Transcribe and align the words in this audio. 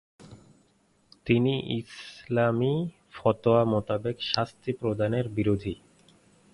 তিনি 1.25 1.53
ইসলামী 1.79 2.73
ফতোয়া 3.13 3.63
মোতাবেক 3.65 4.17
শাস্তি 4.23 4.71
প্রদানের 4.73 5.25
বিরোধী। 5.29 5.75